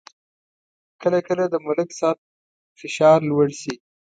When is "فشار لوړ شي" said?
2.79-3.73